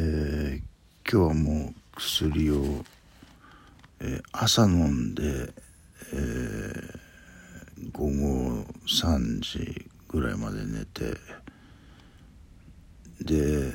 [0.00, 0.62] え、
[1.10, 2.84] 今日はもう薬を、
[3.98, 5.52] えー、朝飲んで、
[6.12, 11.16] えー、午後3時ぐらいまで寝て
[13.20, 13.72] で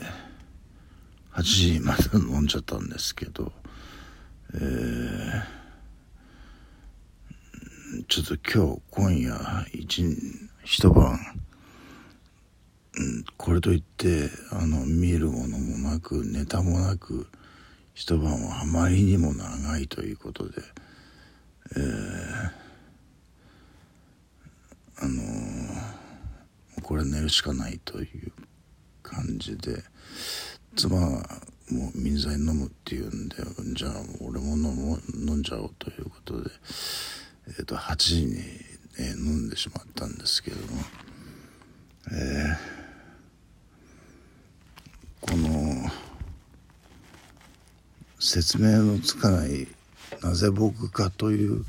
[1.33, 3.51] 8時まで飲んじゃったんですけど、
[4.53, 5.44] えー、
[8.08, 10.05] ちょっと今日今夜一
[10.63, 11.19] 一晩、
[13.37, 17.27] これといってあの見るものもなくネタもなく
[17.93, 20.61] 一晩はあまりにも長いということで、
[21.75, 22.51] えー、
[25.05, 28.31] あのー、これ寝るしかないという
[29.01, 29.84] 感じで
[30.75, 31.07] 妻が
[31.71, 33.35] もう水剤飲むっていうんで
[33.73, 36.49] じゃあ俺も飲も飲んじゃおうということで、
[37.48, 38.37] えー、と8時に、
[38.99, 40.84] え飲んでしまったんですけども。
[42.12, 42.84] えー
[45.25, 45.89] この
[48.33, 49.67] 説明のつかない
[50.23, 51.65] なぜ僕かという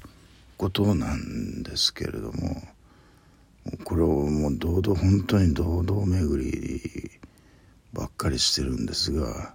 [0.57, 2.63] ことなんですけれども
[3.85, 7.11] これをもう堂々本当に堂々巡り
[7.93, 9.55] ばっかりしてるんですが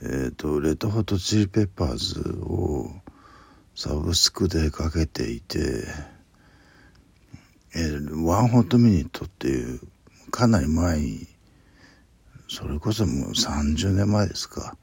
[0.00, 2.88] えっ、ー、とレッドホットチリペッパーズを
[3.74, 5.58] サブスクでかけていて、
[7.74, 9.80] えー、ワンホットミニットっていう
[10.30, 11.26] かなり前に
[12.48, 14.76] それこそもう30年前ですか、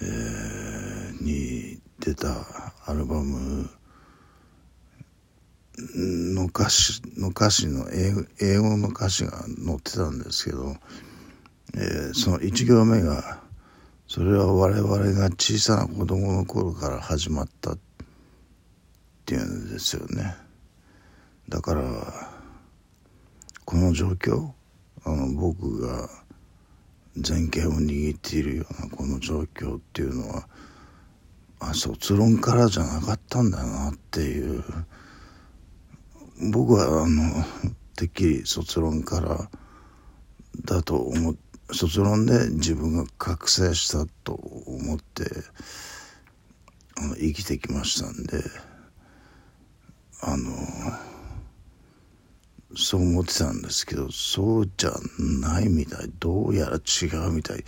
[0.00, 2.46] えー、に出た
[2.86, 3.68] アルバム
[5.78, 10.76] の歌詞の歌詞の英語英語の歌詞が載ってたんですけど、
[11.74, 13.40] えー、その1行目が
[14.08, 17.78] 「それは我々が小さな子供の頃から始まった」っ
[19.26, 20.36] ていうんですよね。
[21.48, 22.38] だから
[23.64, 24.50] この状況
[25.04, 26.08] あの僕が
[27.16, 30.48] 全権を握っているようなこの状況っていうのは
[31.60, 34.62] あ卒論からじゃなかったんだなっていう。
[36.40, 37.44] 僕はあの
[37.96, 39.50] てっきり卒論から
[40.64, 41.36] だと思
[41.72, 45.24] 卒論で自分が覚醒したと思って
[46.96, 48.42] あの生きてきましたんで
[50.20, 50.52] あの
[52.76, 57.64] そう思ってたんですけどそうじゃないみたいどうやら違うみたい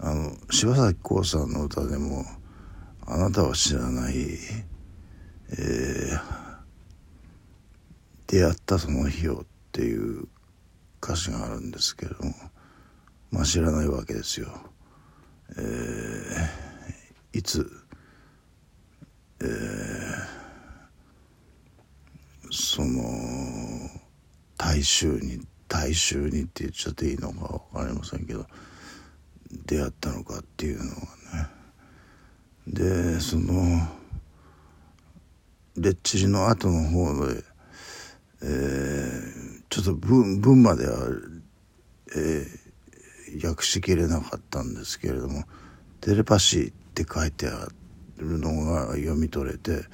[0.00, 2.24] あの柴咲コウさんの歌でも
[3.04, 4.16] 「あなたは知らない、
[5.50, 6.20] えー、
[8.28, 10.28] 出会ったその日を」っていう
[11.02, 12.32] 歌詞があるんですけども
[13.30, 14.48] まあ知らないわけですよ。
[15.56, 17.70] えー、いつ、
[19.40, 19.48] えー、
[22.50, 23.67] その
[24.68, 28.44] 大衆に大衆にって言っちゃっていいのか分かりませんけど
[29.64, 31.48] 出会ったのかっていうのがね。
[32.66, 33.88] でその
[35.78, 37.42] レッチリの後の方で、
[38.42, 40.98] えー、ちょっと文文までは、
[42.14, 45.44] えー、訳しきれなかったんですけれども
[46.02, 47.68] テレパシーって書いてあ
[48.18, 49.84] るのが読み取れて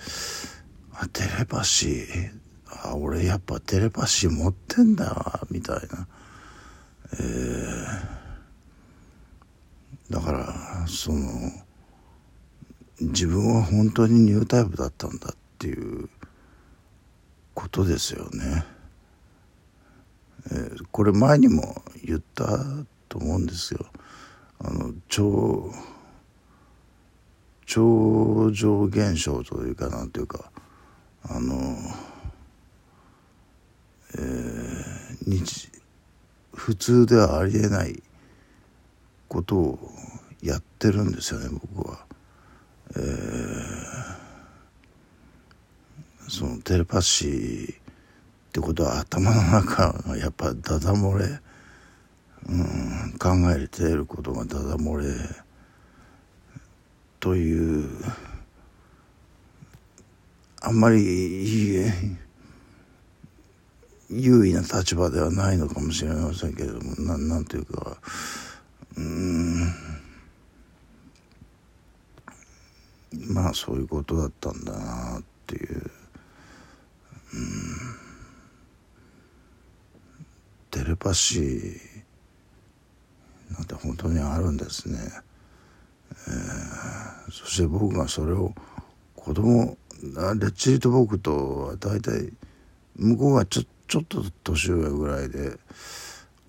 [0.92, 2.43] あテレパシー？
[2.82, 6.06] あ俺やっぱテレパシー持ってんだわみたいな、
[7.12, 11.20] えー、だからその
[13.00, 16.08] 自分は本当にニュータイプだったんだっていう
[17.54, 18.64] ことですよね、
[20.50, 22.58] えー、これ前にも言った
[23.08, 23.86] と思うんですよ。
[24.60, 25.72] あの超
[27.66, 30.50] 超常現象というかなんていうか
[31.22, 31.76] あの
[34.16, 35.68] えー、日
[36.52, 38.02] 普通ではありえない
[39.28, 39.78] ことを
[40.42, 42.04] やってるんですよね僕は。
[42.96, 43.02] えー、
[46.28, 47.76] そのテレパシーっ
[48.52, 51.40] てことは頭の中がやっぱダダ漏れ、
[52.46, 55.06] うん、考えていることがダダ漏れ
[57.18, 57.88] という
[60.60, 61.78] あんまりいい
[64.14, 67.98] 優位な立場ではないのかもしれませんけれどもななんていうか
[68.96, 69.72] うん。
[73.28, 75.78] まあそういうことだったんだなっていう。
[75.78, 75.90] うん。
[80.70, 81.94] テレパシー
[83.52, 84.98] なんて本当にあるんですね、
[86.10, 88.52] えー、そして僕がそれを
[89.14, 92.32] 子供レッチリと僕とは大体
[92.96, 93.64] 向こうがちょっ
[93.94, 95.56] ちょっと年上ぐらいで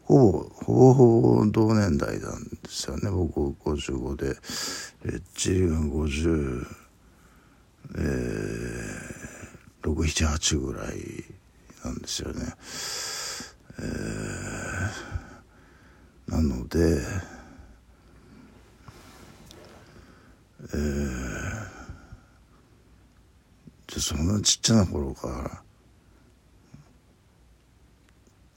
[0.05, 4.29] ほぼほぼほぼ同年代なんですよね僕55で
[5.03, 6.65] レッチリが50
[7.97, 10.95] えー、678ぐらい
[11.83, 12.41] なんですよね。
[13.77, 16.99] えー、なので、
[20.73, 21.67] えー、
[23.85, 25.64] じゃそんなちっちゃな頃から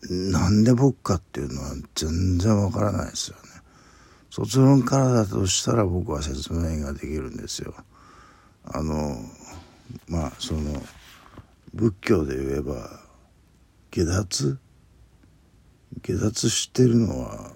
[0.09, 3.43] なんで僕かっていうのは全然わからないですよね。
[4.31, 7.75] 卒論からだとしたら僕は説明ができるんですよ。
[8.65, 9.17] あの
[10.09, 10.83] まあその
[11.75, 13.01] 仏教で言えば
[13.91, 14.59] 下脱？
[16.03, 17.51] 下脱してるのは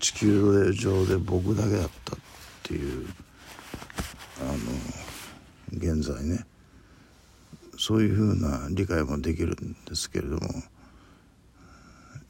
[0.00, 2.18] 地球上で僕だけだったっ
[2.62, 3.06] ていう
[4.40, 4.56] あの
[5.72, 6.46] 現在ね
[7.78, 10.40] そういうふうな理解もできるんですけれども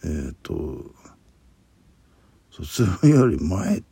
[0.06, 0.94] えっ、ー、と
[2.50, 3.82] 卒論より前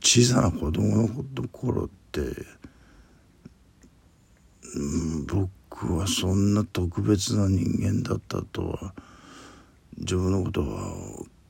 [0.00, 2.20] 小さな子供の頃って
[5.26, 8.94] 僕はそんな特別な人間だったとは
[9.96, 10.92] 自分のことは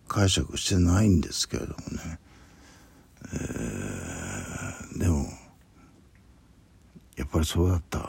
[0.06, 2.18] 解釈してないんですけれどもね、
[3.32, 5.26] えー、でも
[7.16, 8.02] やっぱりそうだったん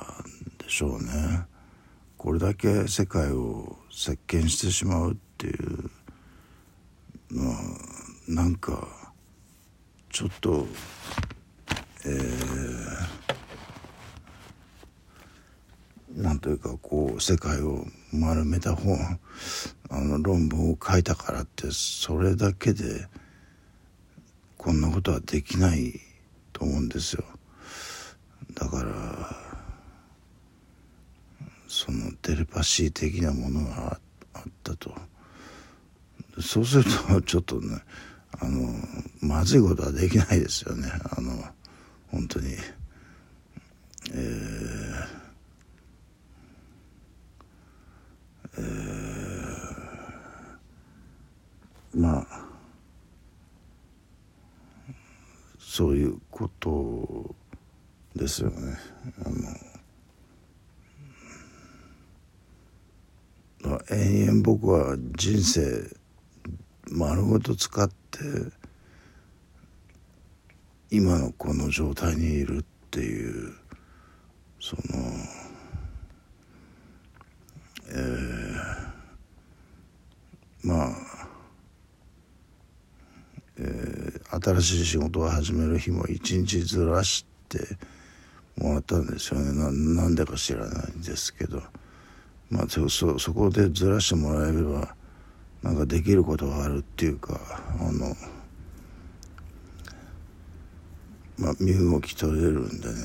[0.58, 1.55] でしょうね。
[2.26, 5.92] これだけ世界を席巻してしまうっていう
[7.30, 7.56] のは
[8.28, 8.88] なんか
[10.12, 10.66] ちょっと
[12.04, 18.98] えーなんというかこう世界を丸めた本
[19.92, 23.06] あの論文を書いたからってそれだけで
[24.58, 26.02] こんなことはできない
[26.54, 27.24] と思うんですよ。
[28.56, 29.46] だから
[31.68, 33.98] そのテレパシー的なものが
[34.34, 34.94] あったと。
[36.42, 37.82] そうするとちょっとね
[38.42, 38.70] あの
[39.22, 40.92] まずいことはできないですよね。
[41.18, 41.32] あの
[42.12, 42.58] 本当に。
[44.12, 45.26] えー
[48.58, 52.46] えー、まあ
[55.58, 57.34] そういうこと
[58.14, 58.78] ですよね。
[59.26, 59.36] あの
[63.92, 65.96] 延々僕は人生
[66.90, 68.20] 丸ごと使って
[70.90, 73.54] 今のこの状態にいるっていう
[74.60, 74.82] その
[77.90, 80.90] えー、まあ、
[83.60, 87.60] えー、新しい仕事を始める日も一日ずらして
[88.58, 89.54] もらったんですよね。
[89.54, 91.62] ななんでか知らないんですけど。
[92.50, 94.96] まあそそこでずらしてもらえれば
[95.64, 97.40] なんかできることがあるっていうか
[97.80, 98.16] あの
[101.38, 102.96] まあ身動き取れるんでね。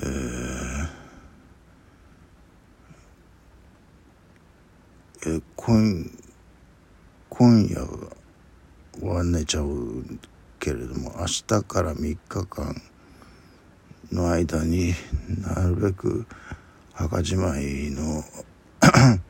[0.00, 0.58] えー
[5.26, 6.10] え今
[7.28, 7.80] 今夜
[9.02, 10.04] は寝ちゃう
[10.60, 12.80] けれども明日から3日間
[14.12, 14.94] の間に
[15.40, 16.24] なるべく
[16.98, 18.24] 墓じまいの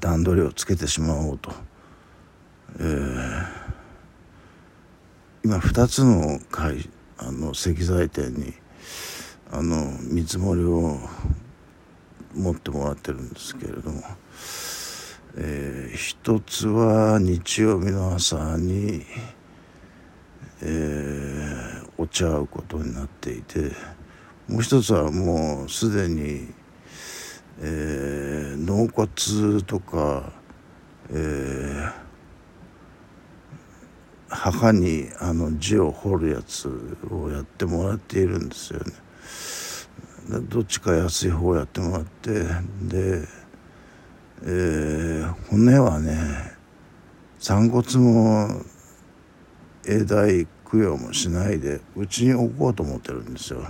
[0.00, 1.52] 段取りをつけてしまおうと、
[2.78, 3.46] えー、
[5.42, 8.54] 今2つの会あの石材店に
[9.50, 11.00] あの見積もりを
[12.32, 14.04] 持ってもらってるんですけれども、
[15.36, 19.04] えー、一つは日曜日の朝に、
[20.62, 23.72] えー、お茶会うことになっていて。
[24.48, 26.48] もう一つはもうすでに、
[27.60, 30.32] えー、納骨とか、
[31.10, 31.92] えー、
[34.28, 36.68] 墓にあの字を彫るやつ
[37.10, 38.92] をやってもらっているんですよね。
[40.48, 43.28] どっちか安い方をやってもらってで、
[44.42, 46.52] えー、骨はね
[47.38, 48.62] 散骨も
[49.84, 53.66] 永代供養もしないでうちに置こうと思ってるんですよ。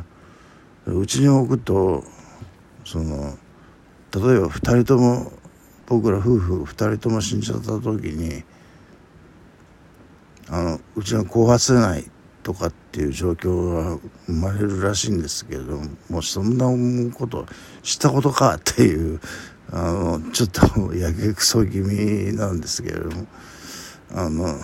[0.86, 2.04] うちに置くと
[2.84, 3.36] その
[4.14, 5.32] 例えば2人とも
[5.86, 8.44] 僕ら夫婦2人とも死んじゃった時に
[10.48, 12.04] あのうちが後発せない
[12.44, 16.66] とかっていう状況が生まれるらしいんですけれどももうそんな
[17.16, 17.46] こと
[17.82, 19.20] したことかっていう
[19.72, 23.26] あのちょっとやけくそ気味なんですけれども
[24.12, 24.54] あの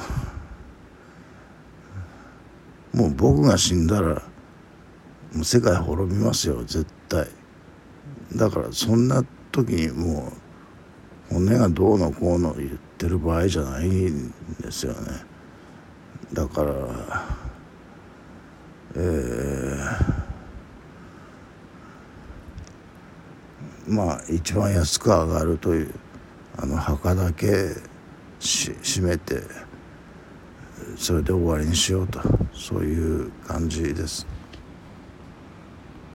[2.94, 4.22] もう僕が死んだら
[5.34, 7.26] もう世界滅びますよ絶対。
[8.36, 10.32] だからそんな時にも
[11.30, 14.98] う骨がどうのこうの言ってる場合じゃないんですよね。
[16.32, 16.72] だから
[18.94, 25.94] えー、まあ一番安く上がるという
[26.58, 27.74] あの墓だけ
[28.38, 29.42] し閉めて
[30.96, 32.20] それで終わりにしようと。
[32.54, 34.26] そういう感じです。